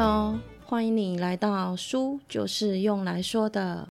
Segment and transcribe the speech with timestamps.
[0.00, 3.88] Hello，欢迎你来到书就是用来说的。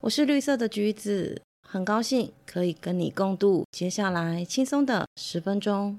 [0.00, 5.98] 我是绿色的橘子，很高兴可以跟你共度接下来轻松的十分钟。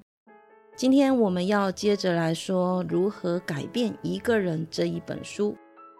[0.76, 5.56] 今天我们要接着来说如何改变一个人这一本书。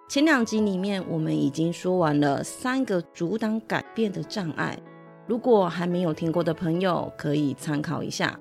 [0.10, 4.76] 前两集里面我们已经说完了三个阻挡改变的障碍，
[5.28, 8.40] 如果还没有听过的朋友可以参考一下。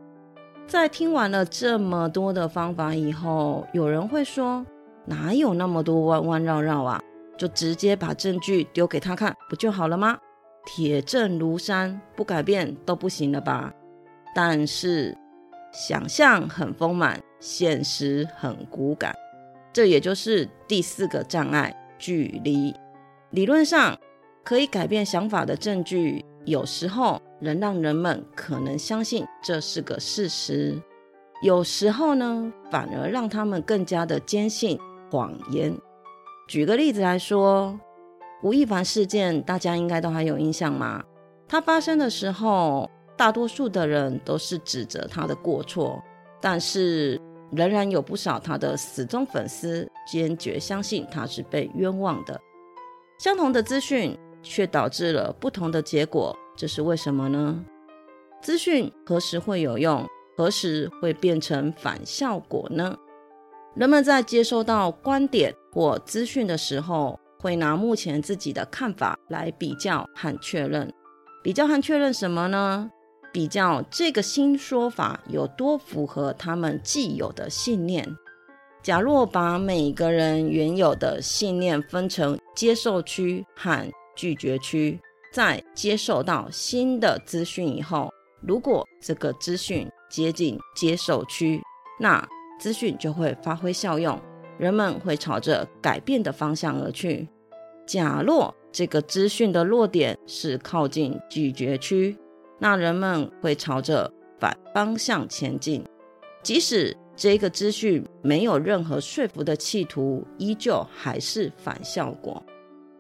[0.67, 4.65] 在听完了这么多的方法以后，有人会说
[5.05, 7.03] ：“哪有那么多弯弯绕绕啊？
[7.37, 10.19] 就直接把证据丢给他看，不就好了吗？
[10.65, 13.73] 铁证如山，不改变都不行了吧？”
[14.35, 15.17] 但是，
[15.73, 19.15] 想象很丰满，现实很骨感，
[19.73, 22.75] 这也就是第四个障碍——距离。
[23.31, 23.99] 理论上
[24.45, 26.25] 可以改变想法的证据。
[26.45, 30.77] 有时候能让人们可能相信这是个事实，
[31.41, 34.77] 有时候呢，反而让他们更加的坚信
[35.13, 35.77] 谎言。
[36.49, 37.79] 举个例子来说，
[38.43, 41.05] 吴亦凡事件，大家应该都还有印象吗？
[41.47, 46.03] 他发生的时候，大多数的人都是指责他的过错，
[46.41, 52.41] 但是仍然有不少他的死忠粉丝坚决相信他是被冤枉的。
[53.19, 54.19] 相同的资讯。
[54.45, 57.65] 却导致了不同的结果，这是为什么呢？
[58.41, 60.05] 资讯何时会有用，
[60.37, 62.99] 何时会变成反效果呢？
[63.75, 70.93] 人们在接收到观点或资讯的时候，会拿目前自己的看法来比较和确认。
[71.43, 72.91] 比较和确认什么呢？
[73.33, 78.07] 比较这个新说法有多符合他们既有的信念。
[78.83, 85.01] 假若把每个人原有的信念分成接受区和拒绝区
[85.33, 88.11] 在接受到新的资讯以后，
[88.43, 91.63] 如果这个资讯接近接受区，
[91.99, 92.23] 那
[92.59, 94.19] 资讯就会发挥效用，
[94.59, 97.29] 人们会朝着改变的方向而去。
[97.87, 102.17] 假若这个资讯的落点是靠近拒绝区，
[102.59, 105.85] 那人们会朝着反方向前进，
[106.43, 112.43] 即使这个资讯没有任何说服的企图，依旧还是反效果。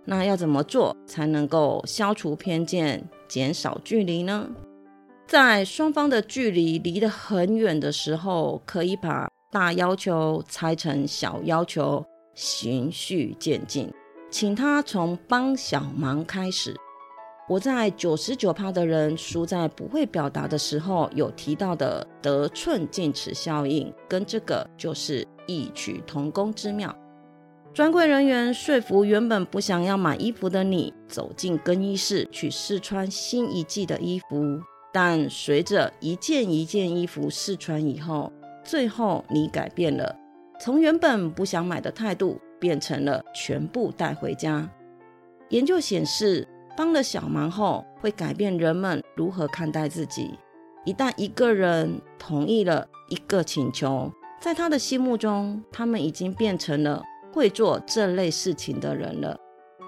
[0.04, 4.50] 那要怎么做才能够消除偏见、减少距离呢？
[5.28, 12.02] 在双方的距离离得很远的时候，可以把大要求拆成小要求，
[12.34, 13.92] 循序渐进，
[14.30, 16.74] 请他从帮小忙开始。
[17.50, 26.96] 我在九十九趴的人输在不会表达的时候有提到的得寸进尺效应，跟这个就是异曲同工之妙。
[27.74, 34.58] 专柜人员说服原本不想要买衣服的你走进更衣室去试穿新一季的衣服，
[34.90, 38.32] 但随着一件一件衣服试穿以后，
[38.64, 40.16] 最后你改变了，
[40.60, 44.68] 从原本不想买的态度变成了全部带回家。
[45.50, 46.46] 研究显示，
[46.76, 50.38] 帮了小忙后会改变人们如何看待自己。
[50.84, 57.02] 一旦一个人同意了一个请求，在他的心目中，他们已经变成了。
[57.34, 59.34] 会做这类事情的人了。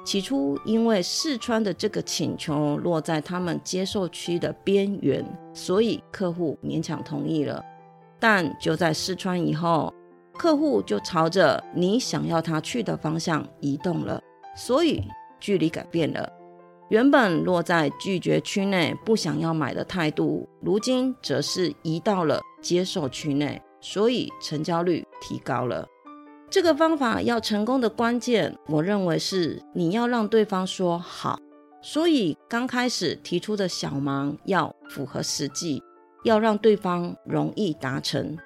[0.03, 7.63] 起初，因为试穿的这个请求落在他们接受区的边缘，所以客户勉强同意了。
[8.27, 9.93] 但就在试穿以后，
[10.39, 14.19] 客户就朝着你想要他去的方向移动了，
[14.57, 15.05] 所以
[15.39, 16.27] 距离改变了。
[16.89, 25.87] 原本落在拒绝区内不想要买的态度，如今则是移到了接受区内，所以成交率提高了。
[26.49, 31.39] 这个方法要成功的关键，我认为是你要让对方说好。
[31.83, 35.83] 所以刚开始提出的小忙要符合实际，
[36.25, 38.37] 要让对方容易达成。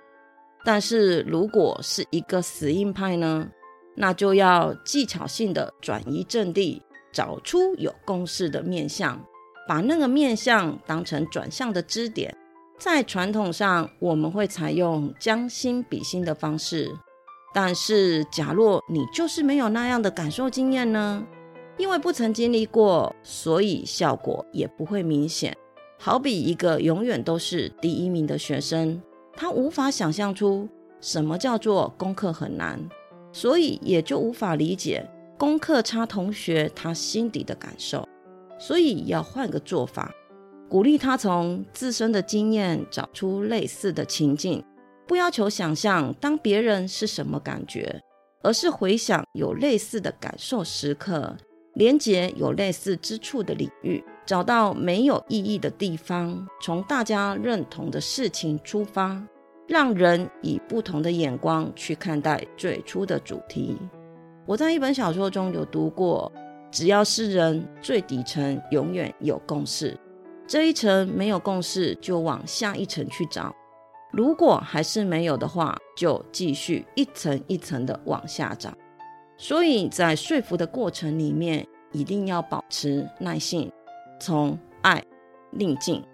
[0.65, 3.49] 但是如果是一个死硬派呢，
[3.97, 9.19] 那就要技巧性的转移阵地，找出有共识的面相，
[9.67, 12.37] 把那个面相当成转向的支点。
[12.79, 16.95] 在传统上，我们会采用将心比心的方式。
[17.55, 21.25] 但是，假若你就是没有那样的感受经验呢？
[21.77, 25.57] 因为不曾经历过，所以效果也不会明显。
[26.01, 29.03] 好比一个永远都是第一名的学生，
[29.35, 30.69] 他无法想象出
[31.01, 32.81] 什么叫做功课很难，
[33.33, 35.05] 所以也就无法理解
[35.37, 38.09] 功课差同学他心底的感受。
[38.61, 40.13] 所以要换个做法，
[40.69, 44.65] 鼓励他从自身的经验找出类似的情境。
[45.07, 48.01] 不要求想象当别人是什么感觉，
[48.43, 51.37] 而是回想有类似的感受时刻，
[51.75, 59.19] 连接有类似之处的领域，找到没有意义的地方，从大家认同的事情出发，
[59.67, 63.79] 让人以不同的眼光去看待最初的主题。
[64.45, 66.31] 我在一本小说中有读过，
[66.71, 69.99] 只要是人，最底层永远有共识。
[70.47, 73.51] 这一层没有共识，就往下一层去找。
[74.13, 78.75] 如果还是没有的话，就继续一层一层的往下找。
[79.39, 83.73] 所以在说服的过程里面，一定要保持耐性，
[84.21, 85.03] 从爱、
[85.51, 86.05] 宁静、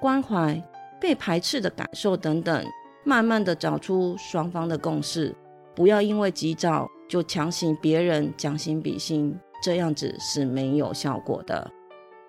[0.00, 0.62] 关怀、
[1.00, 2.64] 被排斥的感受等等，
[3.04, 5.34] 慢慢的找出双方的共识。
[5.74, 11.70] 不要因为急躁就强行别人将心比心，这样子是没有效果的。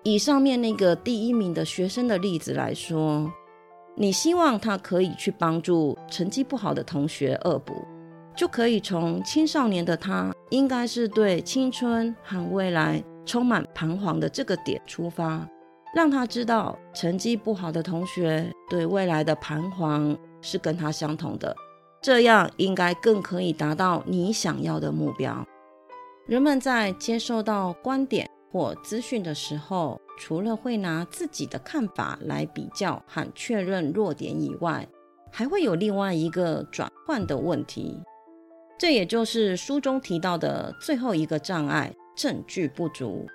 [0.02, 3.30] 以上面那个第一名的学生的例子来说，
[3.94, 7.74] 你希望他可以去帮助成绩不好的同学恶补，
[8.36, 15.46] 就可以从青少年的他应该是对青春和未来充满彷徨的这个点出发，
[15.94, 21.54] 让他知道成绩不好的同学对未来的彷徨是跟他相同的，
[22.00, 25.44] 这样应该更可以达到你想要的目标。
[26.26, 28.26] 人们在接受到观点。
[28.52, 34.86] 或资讯的时候，除了会拿自己的看法来比较和确认弱点以外，
[35.30, 38.00] 还会有另外一个转换的问题。
[38.78, 43.26] 这也就是书中提到的最后一个障碍——证据不足。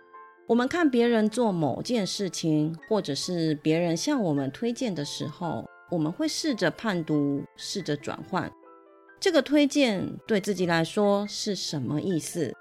[0.48, 8.52] 我们看别人做某件事情，或者是别人向我们推荐的时候，我们会试着判读，试着转换
[9.20, 12.52] 这个推荐对自己来说是什么意思。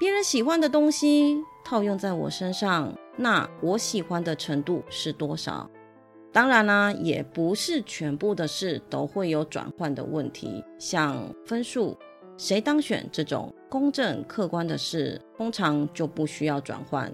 [0.00, 5.70] 别人喜欢的东西套用在我身上，那我喜欢的程度是多少？
[6.32, 10.64] 当然啦，也不是全部的事都会有转换的问题。
[10.78, 11.96] 像分数、
[12.40, 17.12] 谁当选这种公正客观的事，通常就不需要转换。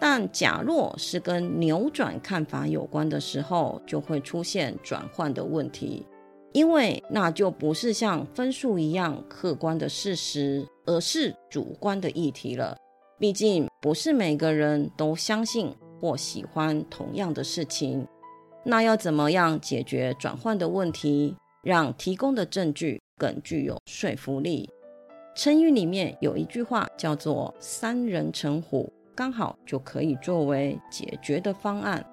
[0.00, 6.06] 但假若是跟扭转看法有关的时候，就会出现转换的问题。
[6.54, 12.74] 因为那就不是像分数一样客观的事实，而是主观的议题了。
[13.18, 15.70] 毕竟不是每个人都相信
[16.00, 18.06] 或喜欢同样的事情。
[18.64, 24.68] 那要怎么样解决转换的问题，让提供的证据更具有说服力？
[25.34, 32.04] 成语里面有一句话叫做“三人成虎”，刚好就可以作为解决的方案。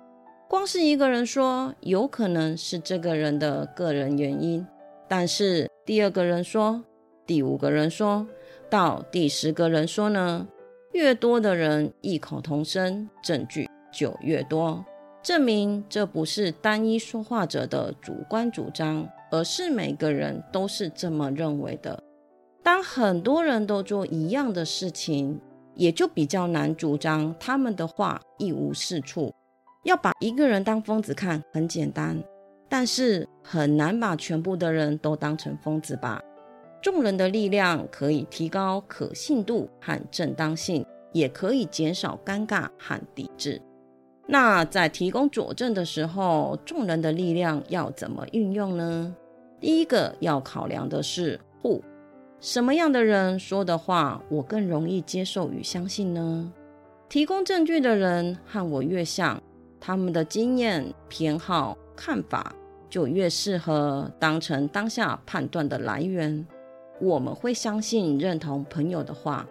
[0.50, 4.66] 光是一个人说，有可能是这个人的个人原因，
[5.08, 6.84] 但是第二个人说，
[7.26, 8.28] 第五个人说
[8.70, 10.48] 到第十个人说呢，
[10.94, 14.84] 越多的人异口同声，证据就越多，
[15.24, 22.02] 证明这不是单一说话者的主观主张，而是每个人都是这么认为的。
[22.64, 25.40] 当很多人都做一样的事情，
[25.76, 29.32] 也就比较难主张他们的话一无是处。
[29.84, 32.18] 要把一个人当疯子看很简单，
[32.68, 36.20] 但是很难把全部的人都当成疯子吧？
[36.82, 40.84] 众人的力量可以提高可信度和正当性，
[41.14, 43.62] 也可以减少尴尬和抵制。
[44.32, 49.14] 那在提供佐证的时候，众人的力量要怎么运用呢？
[49.60, 51.84] 第一个要考量的是互
[52.40, 56.50] 什么样的人说的话我更容易接受与相信呢？
[57.10, 59.38] 提供证据的人和我越像。
[59.82, 62.56] 他们的经验、偏好、看法
[62.90, 66.48] 就越适合当成当下判断的来源。
[67.02, 69.46] 我们会相信、认同朋友的话，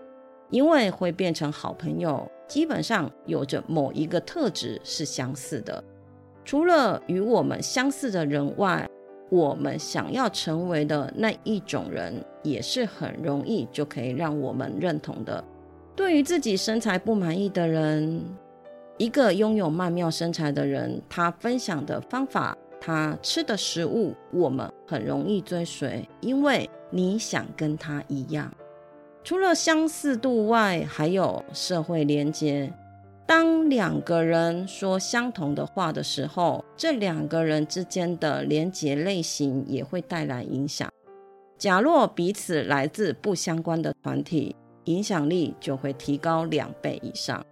[0.49, 5.83] 因为会变成好朋友，基本上有着某一个特质是相似的。
[6.45, 8.85] 除了与我们相似的人外，
[9.31, 15.45] 我们想要成为的那一种人，也是很容易就可以让我们认同的。
[15.95, 18.21] 对于自己身材不满意的人。
[18.99, 28.53] 一个拥有曼妙身材的人，他分享的方法，他吃的食物，我们很容易追随，因为你想跟他一样。
[29.23, 32.73] 除了相似度外，还有社会连接。
[33.27, 40.91] 当两个人说相同的话的时候，这两个人之间的连接类型也会带来影响。
[41.57, 47.45] 假若彼此来自不相关的团体，影响力就会提高两倍以上。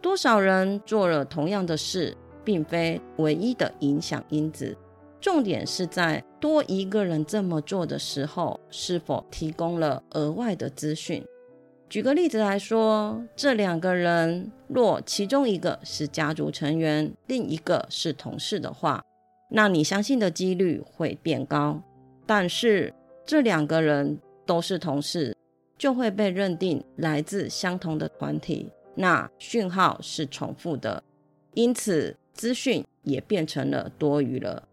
[0.00, 4.74] 多少人做了同样的事，并非唯一的影响因子。
[5.20, 11.24] 重点是在多一个人这么做的时候，是否提供了额外的资讯。
[11.88, 19.02] 举个例子来说，这两个人若其中一个是家族成员，另一个是同事的话，
[19.50, 21.82] 那你相信的几率会变高。
[22.26, 22.92] 但是
[23.24, 25.34] 这两个人都是同事，
[25.78, 28.70] 就会被认定来自相同的团体。
[28.94, 31.02] 那讯号是重复的，
[31.54, 34.67] 因此资讯也变成了多余了。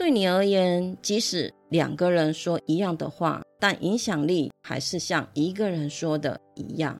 [0.00, 6.98] 对你而言，即使两个人说一样的话，但影响力还是像一个人说的一样。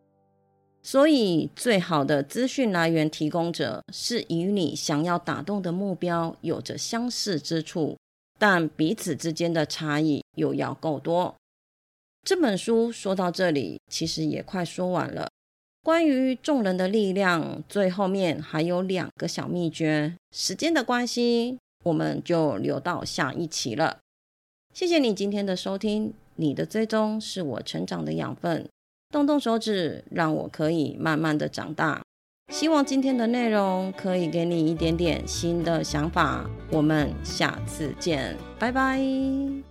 [0.83, 7.97] 所以，最好的资讯来源提供者是与你想要打动的目标有着相似之处，
[8.39, 11.35] 但彼此之间的差异又要够多。
[12.23, 15.31] 这本书说到这里，其实也快说完了。
[15.83, 20.15] 关于众人的力量，最后面还有两个小秘诀。
[20.33, 21.57] 时间的关系。
[21.85, 23.99] 我们就留到下一期了。
[24.73, 28.69] 谢谢你今天的收听，你的追踪是我成长的养分。
[29.11, 32.03] 动动手指，让我可以慢慢的长大。
[32.53, 36.49] 希望今天的内容可以给你一点点新的想法。
[36.71, 39.70] 我们下次见，拜拜。